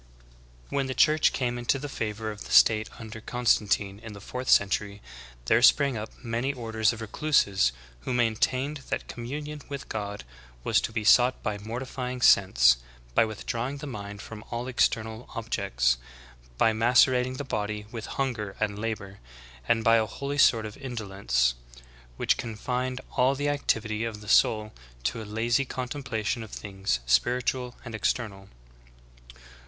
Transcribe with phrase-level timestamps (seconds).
[0.01, 0.03] "^'
[0.69, 0.75] 24.
[0.79, 4.19] When the Church came into the favor of the state un der Constantine in the
[4.19, 4.99] fourth century,
[5.45, 10.23] there sprang up many orders of recluses who ''maintained that communion with God
[10.63, 12.77] was to be sought by mortifying sense,
[13.13, 15.99] by withdrawing the mind from all external objects,
[16.57, 19.19] by macerating the body with hunger and labor,
[19.67, 21.53] and by a holy sort of indolence,
[22.17, 24.73] which confined all the activity of the soul
[25.03, 28.49] to a lazy contem plation of things spiritual and external."